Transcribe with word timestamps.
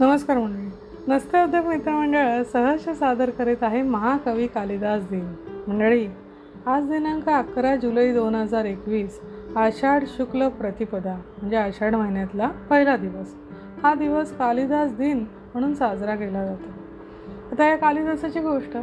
नमस्कार 0.00 0.38
मंडळी. 0.38 0.70
नसते 1.08 1.42
उद्योग 1.44 1.64
मित्रमंडळ 1.64 2.42
सहर्ष 2.42 2.88
सादर 2.88 3.30
करीत 3.30 3.62
आहे 3.62 3.82
महाकवी 3.82 4.46
कालिदास 4.46 5.08
दिन. 5.10 5.34
मंडळी 5.68 6.08
आज 6.66 6.90
दिनांक 6.90 7.28
अकरा 7.28 7.76
जुलै 7.76 8.12
दोन 8.12 8.34
हजार 8.34 8.64
एकवीस 8.64 9.20
आषाढ 9.56 10.04
शुक्ल 10.06 10.48
प्रतिपदा 10.48 11.14
म्हणजे 11.14 11.56
आषाढ 11.56 11.94
महिन्यातला 11.94 12.48
पहिला 12.48 12.96
दिवस. 12.96 13.34
हा 13.82 13.94
दिवस 13.94 14.36
कालिदास 14.36 14.92
दिन 14.92 15.18
म्हणून 15.18 15.74
साजरा 15.74 16.14
केला 16.14 16.46
जातो. 16.46 16.70
आता 17.52 17.64
या 17.64 17.76
कालिदासाची 17.76 18.40
गोष्ट. 18.40 18.76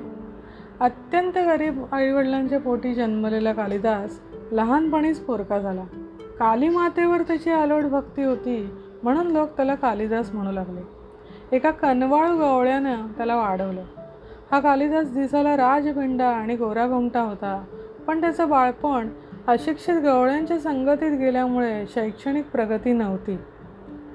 अत्यंत 0.80 1.38
गरीब 1.38 1.84
आईवडिलांच्या 1.92 2.60
पोटी 2.60 2.94
जन्मलेला 2.94 3.54
कालिदास 3.54 4.20
लहानपणीच 4.52 5.20
पोरका 5.20 5.60
झाला. 5.60 5.84
काली 6.40 6.70
मातेवर 6.70 7.22
त्याची 7.22 7.50
आलोट 7.50 7.84
भक्ती 7.84 8.24
होती 8.24 8.70
म्हणून 9.04 9.28
लोक 9.28 9.50
त्याला 9.50 9.76
कालिदास 9.76 10.34
म्हणू 10.34 10.52
लागले. 10.52 10.97
एका 11.52 11.72
कनवाळू 11.72 12.38
गवळ्यानं 12.38 13.08
त्याला 13.18 13.36
वाढवलं. 13.36 13.84
हा 14.52 14.60
कालिदास 14.60 15.14
दिसायला 15.14 15.58
राजभिंडा 15.58 16.28
आणि 16.28 16.56
गोरागोमटा 16.56 17.22
होता 17.22 17.64
पण 18.08 18.22
त्याचं 18.22 18.50
बाळपण 18.50 19.08
अशिक्षित 19.48 19.94
गवळ्यांच्या 19.94 20.60
संगतीत 20.60 21.20
गेल्यामुळे 21.20 21.86
शैक्षणिक 21.88 22.50
प्रगती 22.50 22.94
नव्हती. 22.94 23.38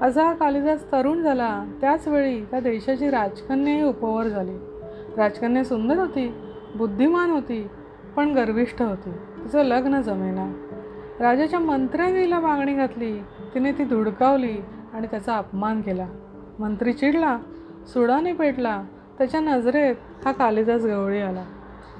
असा 0.00 0.24
हा 0.24 0.32
कालिदास 0.32 0.92
तरुण 0.92 1.22
झाला 1.22 1.64
त्याचवेळी 1.80 2.44
त्या 2.44 2.60
देशाची 2.60 3.10
राजकन्याही 3.10 3.82
उपवर 3.82 4.24
झाली. 4.24 4.56
राजकन्या 5.16 5.64
सुंदर 5.64 5.98
होती 5.98 6.34
बुद्धिमान 6.74 7.30
होती 7.30 7.68
पण 8.16 8.32
गर्विष्ठ 8.32 8.82
होती. 8.82 9.10
तिचं 9.10 9.62
लग्न 9.62 10.00
जमेना. 10.00 10.52
राजाच्या 11.20 11.58
मंत्र्यांनीला 11.58 12.40
मागणी 12.40 12.74
घातली 12.74 13.18
तिने 13.54 13.72
ती 13.72 13.84
धुडकावली 13.84 14.56
आणि 14.92 15.06
त्याचा 15.06 15.36
अपमान 15.36 15.80
केला. 15.80 16.06
मंत्री 16.62 16.92
चिडला 16.92 17.38
सुडाने 17.86 18.32
पेटला 18.32 18.82
त्याच्या 19.18 19.40
नजरेत 19.40 19.94
हा 20.24 20.32
कालिदास 20.32 20.84
गवळी 20.84 21.20
आला. 21.20 21.44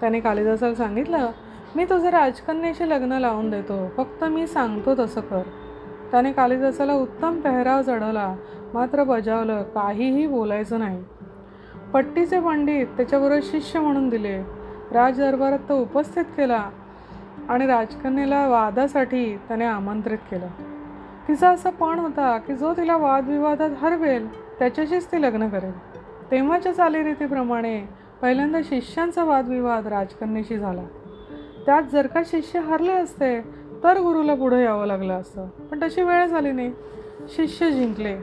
त्याने 0.01 0.21
कालिदासाला 0.21 0.75
सांगितलं 0.75 1.31
मी 1.77 1.85
तुझं 1.85 2.09
राजकन्याशी 2.09 2.89
लग्न 2.89 3.13
लावून 3.13 3.51
देतो 3.51 3.89
फक्त 3.97 4.25
मी 4.25 4.47
सांगतो 4.47 4.95
तसं 4.99 5.21
कर. 5.21 5.43
त्याने 6.11 6.33
कालिदासाला 6.33 6.95
उत्तम 6.95 7.41
पेहराव 7.41 7.83
चढवला 7.83 8.35
मात्र 8.75 9.05
बजावलं 9.05 9.63
काहीही 9.63 10.27
बोलायचं 10.27 10.79
नाही. 10.79 11.05
पट्टीचे 11.95 12.41
पंडित 12.41 12.87
त्याच्याबरोबर 12.87 13.41
शिष्य 13.43 13.81
म्हणून 13.81 14.09
दिले. 14.09 14.43
राजदरबारात 14.93 15.69
तो 15.69 15.81
उपस्थित 15.81 16.25
केला 16.25 16.69
आणि 17.49 17.67
राजकन्याला 17.67 18.49
वादासाठी 18.49 19.37
त्याने 19.49 19.65
आमंत्रित 19.65 20.19
केलं. 20.31 20.47
तिचा 21.29 21.49
असा 21.49 21.71
पण 21.71 21.99
होता 21.99 22.39
की 22.39 22.55
जो 22.55 22.73
तिला 22.73 22.97
वादविवादात 22.97 23.71
हरवेल 23.79 24.29
त्याच्याशीच 24.59 25.07
ती 25.07 25.23
लग्न 25.23 25.49
करेल. 25.49 25.73
तेव्हाच्या 26.31 26.73
चालीरीतीप्रमाणे 26.73 27.85
पहिल्यांदा 28.23 28.61
शिष्यांचा 28.65 29.25
वादविवाद 29.25 29.87
राजकन्याशी 29.87 30.59
झाला. 30.59 30.83
त्यात 31.67 31.83
जर 31.93 32.07
का 32.07 32.23
शिष्य 32.27 32.61
हरले 32.61 32.93
असते 32.93 33.41
तर 33.85 34.01
गुरुला 34.01 34.35
पुढे 34.35 34.65
यावं 34.65 34.87
लागलं 34.87 35.13
असतं. 35.13 35.47
पण 35.47 35.81
तशी 35.83 36.03
वेळ 36.03 36.27
झाली 36.27 36.53
नाही. 36.53 36.73
शिष्य 37.29 37.71
जिंकले. 37.71 38.17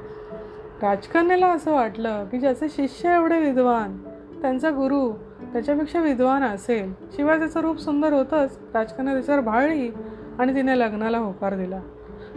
राजकन्याला 0.81 1.47
असं 1.47 1.73
वाटलं 1.73 2.25
की 2.25 2.37
ज्याचे 2.37 2.69
शिष्य 2.69 3.15
एवढे 3.15 3.39
विद्वान 3.39 3.97
त्यांचा 4.41 4.69
गुरु 4.69 5.11
त्याच्यापेक्षा 5.53 6.01
विद्वान 6.01 6.43
असेल 6.43 6.93
शिवाय 7.15 7.39
त्याचं 7.39 7.59
रूप 7.59 7.77
सुंदर 7.77 8.13
होतंच 8.13 8.59
राजकन्या 8.73 9.13
त्याच्यावर 9.13 9.41
भाळली 9.41 9.91
आणि 10.39 10.55
तिने 10.55 10.79
लग्नाला 10.79 11.17
होकार 11.17 11.55
दिला. 11.55 11.79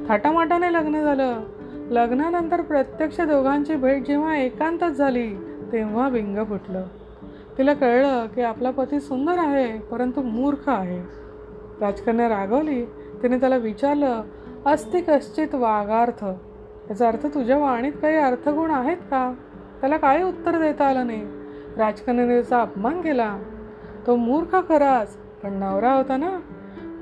थाटामाटाने 0.08 0.72
लग्न 0.72 1.02
झालं. 1.02 1.40
लग्नानंतर 1.90 2.60
प्रत्यक्ष 2.60 3.20
दोघांची 3.20 3.76
भेट 3.76 4.06
जेव्हा 4.06 4.36
एकांतच 4.36 4.90
झाली 4.90 5.34
तेव्हा 5.72 6.08
बिंग 6.08 6.44
फुटलं. 6.44 6.84
तिला 7.58 7.74
कळलं 7.74 8.26
की 8.26 8.42
आपला 8.42 8.70
पती 8.70 9.00
सुंदर 9.00 9.38
आहे 9.38 9.78
परंतु 9.78 10.22
मूर्ख 10.22 10.68
आहे. 10.68 10.98
राजकन्या 11.80 12.28
रागवली. 12.28 12.84
तिने 13.22 13.40
त्याला 13.40 13.56
विचारलं 13.56 14.22
अस्ति 14.66 15.00
कश्चित 15.00 15.54
वागार्थ 15.54 16.24
याचा 16.90 17.08
अर्थ 17.08 17.26
तुझ्या 17.26 17.58
वाणीत 17.58 17.92
काही 18.02 18.16
अर्थगुण 18.16 18.70
आहेत 18.70 18.96
का? 18.96 19.34
त्याला 19.80 19.96
काही 19.96 20.22
उत्तर 20.22 20.58
देता 20.58 20.86
आलं 20.86 21.06
नाही? 21.06 21.22
राजकन्याने 21.76 22.34
त्याचा 22.34 22.60
अपमान 22.60 23.00
केला. 23.00 23.38
तो 24.06 24.16
मूर्ख 24.16 24.56
खराच 24.68 25.12
पण 25.42 25.52
नवरा 25.52 25.92
होता 25.92 26.16
ना? 26.16 26.40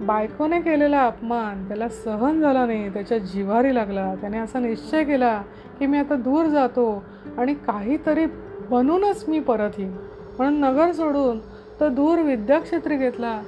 बायकोने 0.00 0.60
केलेला 0.60 1.06
अपमान 1.06 1.68
त्याला 1.68 1.88
सहन 1.88 2.40
झाला 2.40 2.66
नाही 2.66 2.88
त्याच्या 2.88 3.18
जिव्हारी 3.18 3.74
लागला. 3.74 4.14
त्याने 4.14 4.38
असा 4.38 4.58
निश्चय 4.58 5.04
केला 5.04 5.42
की 5.78 5.86
मी 5.86 5.98
आता 5.98 6.14
दूर 6.14 6.46
जातो 6.46 7.04
आणि 7.38 7.54
काहीतरी 7.54 8.26
बनूनच 8.70 9.24
मी 9.28 9.40
परत 9.40 9.70
येईन. 9.78 9.90
म्हणून 10.38 10.60
नगर 10.60 10.92
सोडून 10.92 11.38
तो 11.80 11.88
दूर 11.88 12.18
विद्याक्षेत्री 12.18 12.96
घेतला. 12.96 13.40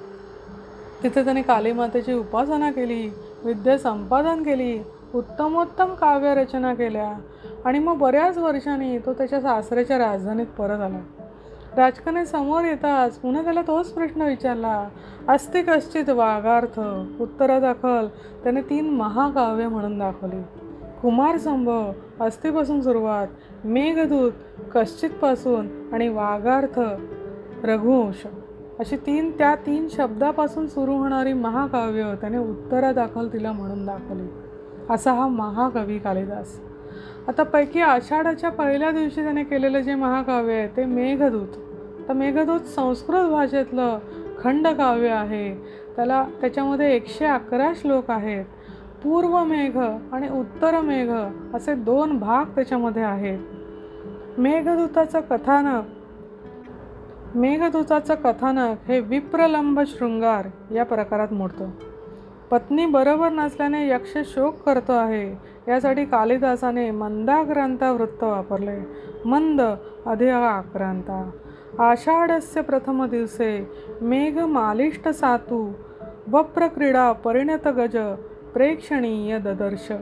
तिथे 1.03 1.25
त्याने 1.25 1.43
कालीमातेची 1.43 2.13
उपासना 2.13 2.71
केली 2.71 3.11
विद्या 3.45 3.79
संपादन 3.79 4.43
केली 4.43 4.79
उत्तमोत्तम 5.15 5.95
काव्यरचना 5.95 6.75
केल्या 6.75 7.13
आणि 7.65 7.79
मग 7.79 7.99
बऱ्याच 7.99 8.39
वर्षांनी 8.39 8.99
तो 8.99 9.13
त्याच्या 9.13 9.41
सासऱ्याच्या 9.41 9.99
राजधानीत 9.99 10.47
परत 10.47 10.81
आला. 10.81 11.01
राजकने 11.77 12.25
समोर 12.27 12.65
येताच 12.65 13.19
पुन्हा 13.19 13.43
त्याला 13.43 13.63
तोच 13.63 13.93
प्रश्न 13.93 14.23
विचारला. 14.23 14.89
अस्ति 15.29 15.63
कश्चित 15.63 16.09
वागार्थ 16.09 16.81
उत्तरादाखल 17.21 18.07
त्याने 18.43 18.61
तीन 18.61 18.91
महाकाव्य 18.91 19.69
म्हणून 19.69 19.99
दाखवली. 19.99 20.43
कुमार 21.03 21.39
संभव 21.39 21.93
अस्थिपासून 22.21 22.81
सुरुवात 22.81 23.27
मेघदूत 23.65 24.33
कश्चितपासून 24.75 25.69
आणि 25.93 26.09
वागार्थ 26.09 26.81
रघुवंश 27.65 28.27
अशी 28.79 28.97
तीन 28.97 29.31
त्या 29.31 29.55
तीन 29.55 29.89
शब्दापासून 29.89 30.67
सुरू 30.67 30.93
होणारी 30.93 31.33
महाकाव्य 31.33 32.15
त्याने 32.21 32.39
उत्तरादाखल 32.39 33.29
तिला 33.33 33.53
म्हणून 33.53 33.87
दाखवली. 33.87 34.29
असा 34.91 35.13
हा 35.13 35.29
महाकवी 35.29 35.99
कालिदास. 35.99 36.61
आता 37.29 37.43
पैकी 37.43 37.81
आषाढाच्या 37.81 38.51
पहिल्या 38.51 38.91
दिवशी 38.91 39.23
त्याने 39.23 39.45
केलेलं 39.45 39.81
जे 39.81 39.95
महाकाव्य 39.95 40.55
आहे 40.55 40.67
ते 40.67 40.85
मेघदूत. 40.85 41.49
तर 42.09 42.13
मेघदूत 42.13 42.61
संस्कृत 42.61 43.29
भाषेतलं 43.29 43.99
खंडकाव्य 44.39 45.09
आहे. 45.09 45.55
त्याला 45.97 46.27
त्याच्यामध्ये 46.41 46.97
एकशे 46.97 47.27
अकरा 47.27 47.73
श्लोक 47.77 48.11
आहेत. 48.11 48.45
पूर्व 49.05 49.45
मेघ 49.45 49.77
आणि 50.13 50.29
उत्तर 50.29 50.81
मेघ 50.81 51.11
असे 51.55 51.75
दोन 51.75 52.19
भाग 52.19 52.45
त्याच्यामध्ये 52.45 53.03
आहेत. 53.03 53.39
मेघदूताचं 54.39 55.21
कथानक 55.21 55.85
मेघदूताचं 57.35 58.15
कथानक 58.15 58.77
हे 58.89 59.01
विप्रलंब 59.01 59.81
शृंगार 59.87 60.73
या 60.73 60.85
प्रकारात 60.85 61.33
मोडतं. 61.33 61.71
पत्नी 62.53 62.87
बरोबर 62.87 63.29
नसल्याने 63.31 63.89
यक्ष 63.89 64.17
शोक 64.25 64.57
करतो 64.67 64.93
आहे. 64.93 65.33
यासाठी 65.69 66.05
कालिदासाने 66.05 66.91
मंदाक्रांता 66.91 67.93
वृत्त 67.93 68.25
वापरले. 68.25 68.77
मंद 69.29 69.61
अधिक 70.07 70.29
आक्रांता 70.29 71.31
आषाढस्य 71.79 72.61
प्रथम 72.61 73.07
दिवसे 73.07 73.71
मेघ 74.01 74.39
मालिष्ट 74.39 75.09
सातू 75.09 75.73
वप्रक्रीडा 76.31 77.13
परिणत 77.13 77.69
गज 77.69 77.97
प्रेक्षणीय 78.55 79.39
ददर्श. 79.39 79.93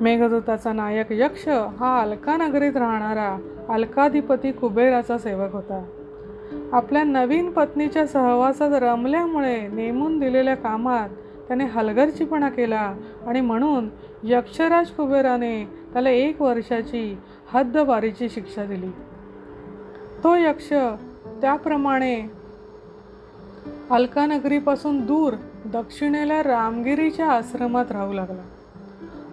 मेघदूताचा 0.00 0.72
नायक 0.72 1.06
यक्ष 1.10 1.48
हा 1.48 2.00
अलका 2.00 2.36
नगरीत 2.36 2.76
राहणारा 2.76 3.38
अलकाधिपती 3.68 4.52
कुबेराचा 4.52 5.18
सेवक 5.18 5.52
होता. 5.52 5.84
आपल्या 6.72 7.04
नवीन 7.04 7.50
पत्नीच्या 7.50 8.06
सहवासात 8.06 8.70
रमल्यामुळे 8.72 9.68
नेमून 9.68 10.18
दिलेल्या 10.18 10.54
कामात 10.54 11.08
त्याने 11.48 11.64
हलगर्जीपणा 11.64 12.48
केला 12.48 12.94
आणि 13.26 13.40
म्हणून 13.40 13.88
यक्षराज 14.22 14.86
कुबेराने 14.86 15.64
त्याला 15.92 16.10
एक 16.10 16.42
वर्षाची 16.42 17.18
हद्दबारीची 17.52 18.28
शिक्षा 18.28 18.64
दिली. 18.64 18.88
तो 20.24 20.34
यक्ष 20.36 20.72
त्याप्रमाणे 21.40 22.30
अलकानगरीपासून 23.90 25.06
दूर 25.06 25.32
दक्षिणेला 25.64 26.42
रामगिरीच्या 26.42 27.30
आश्रमात 27.32 27.92
राहू 27.92 28.12
लागला. 28.12 28.42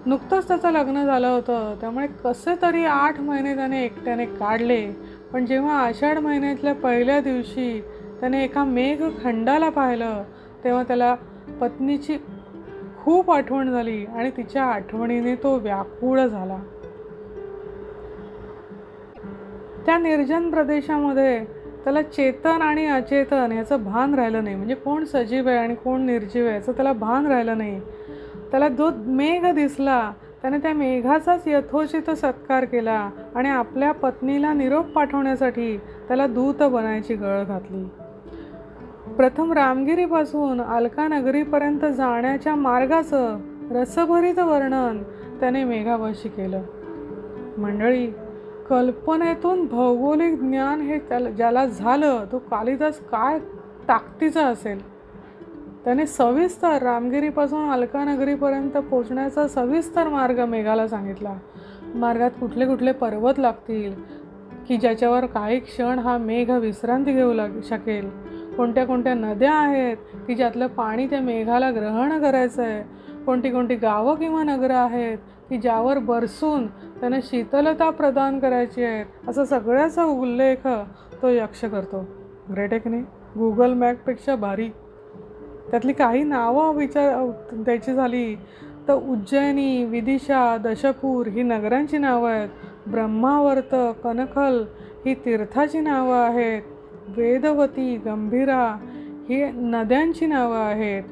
नुकतंच 0.05 0.47
त्याचं 0.47 0.71
लग्न 0.71 1.05
झालं 1.05 1.27
होतं 1.27 1.75
त्यामुळे 1.81 2.07
कसे 2.23 2.61
तरी 2.61 2.85
आठ 2.85 3.19
महिने 3.19 3.55
त्याने 3.55 3.85
एकट्याने 3.85 4.25
काढले 4.25 4.87
पण 5.35 5.45
जेव्हा 5.45 5.79
आषाढ 5.79 6.17
महिन्यातल्या 6.17 6.73
पहिल्या 6.73 7.19
दिवशी 7.21 7.81
त्याने 8.19 8.43
एका 8.43 8.63
मेघखंडाला 8.63 9.69
पाहिलं 9.69 10.23
तेव्हा 10.63 10.83
त्याला 10.83 11.15
पत्नीची 11.61 12.17
खूप 13.03 13.31
आठवण 13.31 13.71
झाली 13.71 14.05
आणि 14.05 14.29
तिच्या 14.37 14.63
आठवणीने 14.63 15.35
तो 15.35 15.55
व्याकुळ 15.55 16.19
झाला. 16.19 16.57
त्या 19.85 19.97
निर्जन 19.97 20.49
प्रदेशामध्ये 20.49 21.45
त्याला 21.83 22.01
चेतन 22.01 22.61
आणि 22.61 22.85
अचेतन 22.85 23.51
याचं 23.51 23.83
भान 23.83 24.13
राहिलं 24.13 24.43
नाही. 24.43 24.55
म्हणजे 24.55 24.75
कोण 24.75 25.03
सजीव 25.03 25.49
आहे 25.49 25.57
आणि 25.57 25.75
कोण 25.75 26.01
निर्जीव 26.01 26.45
आहे 26.45 26.55
याचं 26.55 26.71
त्याला 26.71 26.93
भान 26.93 27.27
राहिलं 27.27 27.57
नाही. 27.57 27.79
त्याला 28.51 28.69
जो 28.69 28.89
मेघ 28.95 29.45
दिसला 29.45 30.11
त्याने 30.45 30.57
त्या 30.57 30.73
मेघाचाच 30.73 31.47
यथोचित 31.47 32.09
सत्कार 32.09 32.65
केला 32.65 33.09
आणि 33.35 33.49
आपल्या 33.49 33.91
पत्नीला 33.91 34.53
निरोप 34.53 34.85
पाठवण्यासाठी 34.85 35.77
त्याला 35.77 36.27
दूत 36.27 36.63
बनायची 36.63 37.15
गळ 37.15 37.43
घातली. 37.43 37.83
प्रथम 39.13 39.53
रामगिरीपासून 39.53 40.61
अलकानगरीपर्यंत 40.61 41.79
जाण्याच्या 41.79 42.55
मार्गाचं 42.55 43.37
रसभरीत 43.71 44.39
वर्णन 44.39 45.03
त्याने 45.39 45.63
मेघापाशी 45.63 46.29
केलं. 46.29 46.61
मंडळी 47.57 48.07
कल्पनेतून 48.69 49.65
भौगोलिक 49.65 50.39
ज्ञान 50.39 50.81
हे 50.81 50.99
त्याला 50.99 51.29
ज्याला 51.29 51.65
झालं 51.65 52.25
तो 52.31 52.37
कालिदास 52.37 52.99
काय 52.99 53.39
ताकदीचा 53.87 54.47
असेल? 54.47 54.94
त्याने 55.85 56.05
सविस्तर 56.05 56.81
रामगिरीपासून 56.81 57.69
अलकानगरीपर्यंत 57.69 58.71
पोचण्याचा 58.71 59.47
सविस्तर 59.47 60.07
मार्ग 60.07 60.45
मेघाला 60.45 60.87
सांगितला. 60.87 61.37
मार्गात 61.95 62.31
कुठले 62.39 62.65
कुठले 62.65 62.91
पर्वत 62.91 63.39
लागतील 63.39 63.93
की 64.67 64.77
ज्याच्यावर 64.77 65.25
काही 65.25 65.59
क्षण 65.59 65.99
हा 65.99 66.17
मेघ 66.17 66.51
विश्रांती 66.51 67.13
घेऊ 67.13 67.33
लाग 67.33 67.49
शकेल? 67.63 68.09
कोणत्या 68.57 68.85
कोणत्या 68.85 69.13
नद्या 69.13 69.53
आहेत 69.53 69.97
की 70.27 70.35
ज्यातलं 70.35 70.67
पाणी 70.67 71.07
त्या 71.07 71.19
मेघाला 71.21 71.71
ग्रहण 71.71 72.21
करायचं 72.21 72.63
आहे 72.63 72.83
कोणती 73.25 73.49
कोणती 73.49 73.75
गावं 73.75 74.15
किंवा 74.15 74.43
नगरं 74.43 74.75
आहेत 74.75 75.17
की 75.49 75.57
ज्यावर 75.57 75.97
बरसून 75.97 76.67
त्यांना 76.67 77.19
शीतलता 77.23 77.89
प्रदान 77.89 78.39
करायची 78.39 78.83
आहे 78.83 79.03
असं 79.27 79.43
सगळ्याचा 79.43 80.03
उल्लेख 80.03 80.67
तो 81.21 81.29
यक्ष 81.29 81.65
करतो. 81.65 82.05
ग्रेटेकने 82.53 82.99
गुगल 83.37 83.73
मॅपपेक्षा 83.73 84.35
भारी. 84.35 84.69
त्यातली 85.71 85.93
काही 85.93 86.23
नावं 86.23 86.75
विचार 86.75 87.31
द्यायची 87.53 87.93
झाली 87.93 88.35
तर 88.87 88.93
उज्जैनी 88.93 89.83
विदिशा 89.83 90.57
दशपूर 90.57 91.27
ही 91.27 91.43
नगरांची 91.43 91.97
नावं 91.97 92.29
आहेत. 92.29 92.49
ब्रह्मावर्त 92.87 93.75
कनखल 94.03 94.63
ही 95.05 95.13
तीर्थाची 95.13 95.79
नावं 95.79 96.17
आहेत. 96.17 96.61
वेदवती 97.17 97.95
गंभीरा 97.97 98.77
ही 99.29 99.43
नद्यांची 99.51 100.25
नावं 100.25 100.57
आहेत. 100.57 101.03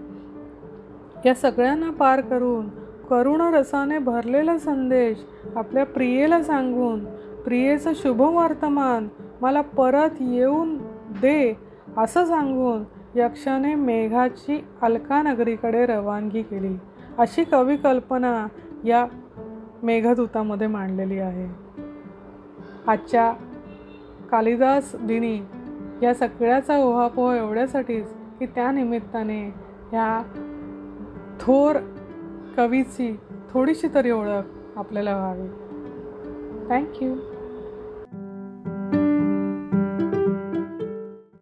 या 1.26 1.34
सगळ्यांना 1.34 1.92
पार 1.92 2.22
करून 2.22 2.70
करुण 3.10 3.42
रसाने 3.42 3.98
भरलेला 3.98 4.58
संदेश 4.58 5.18
आपल्या 5.56 5.86
प्रियेला 5.86 6.44
सांगून 6.44 7.04
प्रियेचं 7.46 7.94
शुभ 7.96 8.22
वर्तमान 8.22 9.08
मला 9.42 9.62
परत 9.62 10.22
येऊन 10.22 10.78
दे 11.22 11.58
असं 11.98 12.26
सांगून 12.26 12.84
यक्षाने 13.16 13.76
मेघाची 13.76 14.66
अलकानगरीकडे 14.82 15.86
रवानगी 15.86 16.42
केली. 16.42 16.76
अशी 17.18 17.44
कवी 17.44 17.78
कल्पना 17.78 18.48
या 18.84 19.06
मेघदूतामध्ये 19.84 20.68
मांडलेली 20.68 21.20
आहे. 21.20 21.50
आजच्या 22.88 23.34
कालिदास 24.32 24.96
दिनी 24.96 25.42
या 26.06 26.14
सगळ्याचा 26.14 26.78
ओहापोह 26.78 27.36
एवढ्यासाठीच 27.36 28.14
की 28.40 28.46
त्या 28.46 28.72
निमित्ताने 28.72 29.46
ह्या 29.92 30.24
थोर 31.40 31.76
कवीची 32.58 33.20
थोडीशी 33.50 33.88
तरी 33.94 34.12
ओळख 34.12 34.78
आपल्याला 34.78 35.16
व्हावी. 35.16 35.48
थँक्यू 36.70 37.16